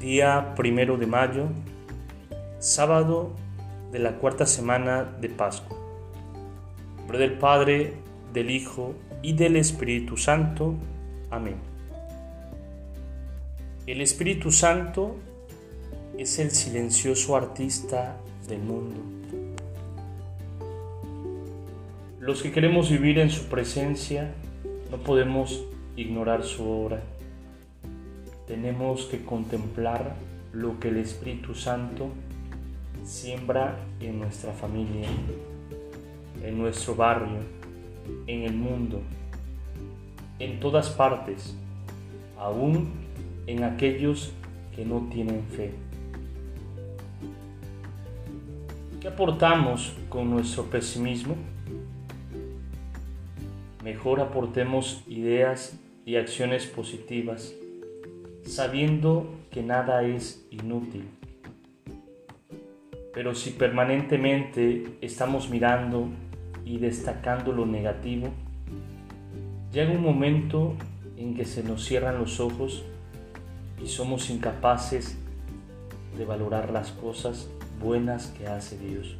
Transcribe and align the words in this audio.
Día 0.00 0.54
primero 0.54 0.96
de 0.96 1.08
mayo, 1.08 1.48
sábado 2.60 3.32
de 3.90 3.98
la 3.98 4.12
cuarta 4.18 4.46
semana 4.46 5.02
de 5.20 5.28
Pascua. 5.28 5.76
En 6.90 6.96
nombre 6.98 7.18
del 7.18 7.32
Padre, 7.32 7.94
del 8.32 8.50
Hijo 8.50 8.94
y 9.22 9.32
del 9.32 9.56
Espíritu 9.56 10.16
Santo. 10.16 10.76
Amén. 11.30 11.56
El 13.88 14.00
Espíritu 14.00 14.52
Santo 14.52 15.16
es 16.16 16.38
el 16.38 16.52
silencioso 16.52 17.34
artista 17.34 18.18
del 18.46 18.60
mundo. 18.60 19.00
Los 22.20 22.40
que 22.40 22.52
queremos 22.52 22.88
vivir 22.88 23.18
en 23.18 23.30
su 23.30 23.46
presencia 23.46 24.32
no 24.92 24.98
podemos 24.98 25.64
ignorar 25.96 26.44
su 26.44 26.70
obra. 26.70 27.02
Tenemos 28.48 29.04
que 29.04 29.22
contemplar 29.26 30.16
lo 30.54 30.80
que 30.80 30.88
el 30.88 30.96
Espíritu 30.96 31.54
Santo 31.54 32.08
siembra 33.04 33.78
en 34.00 34.18
nuestra 34.18 34.54
familia, 34.54 35.06
en 36.42 36.56
nuestro 36.56 36.94
barrio, 36.94 37.40
en 38.26 38.44
el 38.44 38.54
mundo, 38.54 39.02
en 40.38 40.60
todas 40.60 40.88
partes, 40.88 41.54
aún 42.38 42.90
en 43.46 43.64
aquellos 43.64 44.32
que 44.74 44.82
no 44.86 45.06
tienen 45.12 45.42
fe. 45.44 45.74
¿Qué 48.98 49.08
aportamos 49.08 49.94
con 50.08 50.30
nuestro 50.30 50.64
pesimismo? 50.64 51.36
Mejor 53.84 54.20
aportemos 54.20 55.02
ideas 55.06 55.78
y 56.06 56.16
acciones 56.16 56.66
positivas, 56.66 57.54
sabiendo 58.48 59.34
que 59.50 59.62
nada 59.62 60.02
es 60.02 60.46
inútil. 60.50 61.04
Pero 63.12 63.34
si 63.34 63.50
permanentemente 63.50 64.96
estamos 65.00 65.50
mirando 65.50 66.08
y 66.64 66.78
destacando 66.78 67.52
lo 67.52 67.66
negativo, 67.66 68.28
llega 69.72 69.92
un 69.92 70.02
momento 70.02 70.74
en 71.16 71.34
que 71.34 71.44
se 71.44 71.62
nos 71.62 71.84
cierran 71.84 72.18
los 72.18 72.40
ojos 72.40 72.84
y 73.82 73.86
somos 73.86 74.30
incapaces 74.30 75.18
de 76.16 76.24
valorar 76.24 76.70
las 76.70 76.92
cosas 76.92 77.48
buenas 77.80 78.28
que 78.28 78.46
hace 78.46 78.78
Dios. 78.78 79.16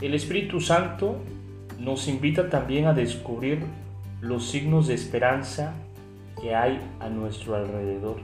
El 0.00 0.14
Espíritu 0.14 0.60
Santo 0.60 1.16
nos 1.78 2.08
invita 2.08 2.50
también 2.50 2.86
a 2.86 2.92
descubrir 2.92 3.60
los 4.20 4.48
signos 4.48 4.86
de 4.86 4.94
esperanza 4.94 5.74
que 6.40 6.54
hay 6.54 6.80
a 7.00 7.08
nuestro 7.08 7.54
alrededor. 7.54 8.16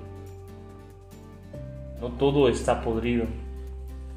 No 2.01 2.09
todo 2.13 2.49
está 2.49 2.83
podrido, 2.83 3.27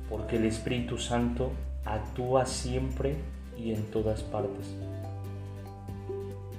porque 0.09 0.37
el 0.37 0.45
Espíritu 0.45 0.97
Santo 0.97 1.51
actúa 1.83 2.45
siempre 2.45 3.15
y 3.57 3.73
en 3.73 3.83
todas 3.91 4.23
partes. 4.23 4.75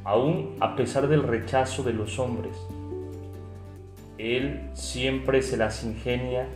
Aún 0.05 0.55
a 0.61 0.77
pesar 0.77 1.09
del 1.09 1.23
rechazo 1.23 1.83
de 1.83 1.93
los 1.93 2.19
hombres, 2.19 2.57
Él 4.19 4.71
siempre 4.75 5.43
se 5.43 5.57
las 5.57 5.83
ingenia 5.83 6.47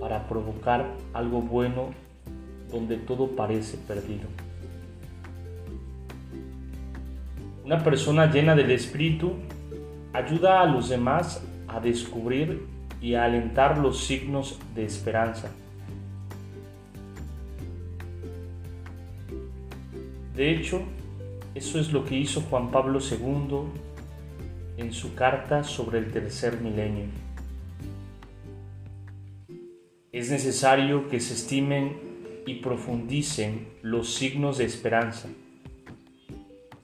para 0.00 0.26
provocar 0.26 0.86
algo 1.12 1.42
bueno 1.42 1.90
donde 2.70 2.96
todo 2.96 3.36
parece 3.36 3.76
perdido. 3.76 4.26
Una 7.64 7.82
persona 7.82 8.26
llena 8.26 8.56
del 8.56 8.72
Espíritu 8.72 9.34
ayuda 10.12 10.60
a 10.60 10.66
los 10.66 10.88
demás 10.88 11.42
a 11.68 11.78
descubrir 11.78 12.66
y 13.00 13.14
a 13.14 13.24
alentar 13.24 13.78
los 13.78 14.04
signos 14.04 14.58
de 14.74 14.84
esperanza. 14.84 15.50
De 20.34 20.50
hecho, 20.50 20.82
eso 21.54 21.78
es 21.78 21.92
lo 21.92 22.04
que 22.04 22.16
hizo 22.16 22.40
Juan 22.40 22.70
Pablo 22.70 22.98
II 22.98 23.68
en 24.78 24.92
su 24.92 25.14
carta 25.14 25.62
sobre 25.62 25.98
el 25.98 26.10
tercer 26.10 26.60
milenio. 26.60 27.06
Es 30.10 30.30
necesario 30.30 31.08
que 31.08 31.20
se 31.20 31.34
estimen 31.34 31.96
y 32.46 32.54
profundicen 32.54 33.68
los 33.82 34.14
signos 34.14 34.58
de 34.58 34.64
esperanza, 34.64 35.28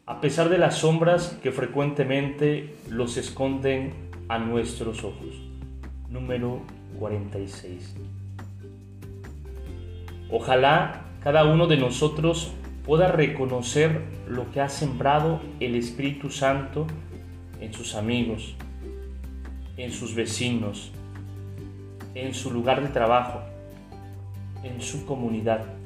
a 0.08 0.22
pesar 0.22 0.48
de 0.48 0.56
las 0.56 0.78
sombras 0.78 1.38
que 1.42 1.52
frecuentemente 1.52 2.74
los 2.88 3.18
esconden 3.18 3.92
a 4.30 4.38
nuestros 4.38 5.04
ojos. 5.04 5.38
Número 6.08 6.62
46. 6.98 7.94
Ojalá 10.30 11.04
cada 11.22 11.44
uno 11.44 11.66
de 11.66 11.76
nosotros 11.76 12.54
pueda 12.86 13.12
reconocer 13.12 14.00
lo 14.26 14.50
que 14.50 14.62
ha 14.62 14.70
sembrado 14.70 15.42
el 15.60 15.74
Espíritu 15.74 16.30
Santo 16.30 16.86
en 17.60 17.74
sus 17.74 17.94
amigos, 17.94 18.54
en 19.76 19.92
sus 19.92 20.14
vecinos, 20.14 20.90
en 22.14 22.32
su 22.32 22.50
lugar 22.50 22.82
de 22.82 22.88
trabajo, 22.88 23.42
en 24.64 24.80
su 24.80 25.04
comunidad. 25.04 25.77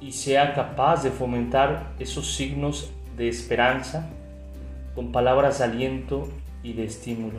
Y 0.00 0.12
sea 0.12 0.54
capaz 0.54 1.02
de 1.02 1.10
fomentar 1.10 1.92
esos 1.98 2.34
signos 2.34 2.90
de 3.16 3.28
esperanza 3.28 4.08
con 4.94 5.12
palabras 5.12 5.58
de 5.58 5.64
aliento 5.64 6.28
y 6.62 6.72
de 6.72 6.84
estímulo. 6.84 7.38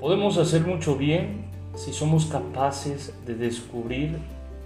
Podemos 0.00 0.36
hacer 0.38 0.66
mucho 0.66 0.96
bien 0.96 1.46
si 1.76 1.92
somos 1.92 2.26
capaces 2.26 3.14
de 3.26 3.34
descubrir 3.34 4.18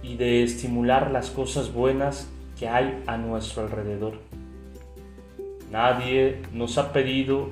y 0.03 0.15
de 0.15 0.43
estimular 0.43 1.11
las 1.11 1.29
cosas 1.29 1.73
buenas 1.73 2.27
que 2.59 2.67
hay 2.67 3.03
a 3.07 3.17
nuestro 3.17 3.63
alrededor. 3.63 4.19
Nadie 5.71 6.41
nos 6.53 6.77
ha 6.77 6.91
pedido 6.91 7.49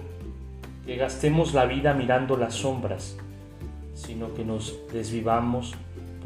que 0.85 0.95
gastemos 0.95 1.53
la 1.53 1.65
vida 1.65 1.93
mirando 1.93 2.35
las 2.35 2.55
sombras, 2.55 3.17
sino 3.93 4.33
que 4.33 4.43
nos 4.43 4.77
desvivamos 4.91 5.73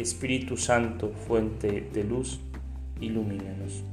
Espíritu 0.00 0.56
Santo, 0.56 1.12
fuente 1.26 1.88
de 1.92 2.04
luz, 2.04 2.40
ilumínanos. 3.00 3.84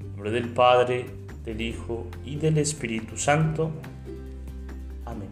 En 0.00 0.06
nombre 0.08 0.30
del 0.30 0.48
Padre, 0.48 1.06
del 1.44 1.60
Hijo 1.60 2.06
y 2.24 2.36
del 2.36 2.58
Espíritu 2.58 3.16
Santo. 3.16 3.70
Amén. 5.04 5.28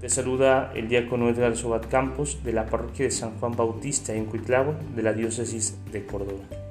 Te 0.00 0.08
saluda 0.08 0.72
el 0.74 0.88
diácono 0.88 1.28
Edgar 1.28 1.56
Sobat 1.56 1.86
Campos 1.86 2.42
de 2.44 2.52
la 2.52 2.66
parroquia 2.66 3.06
de 3.06 3.10
San 3.10 3.38
Juan 3.38 3.56
Bautista 3.56 4.12
en 4.14 4.26
Cuitlavo 4.26 4.74
de 4.94 5.02
la 5.02 5.12
diócesis 5.12 5.78
de 5.92 6.04
Córdoba. 6.04 6.61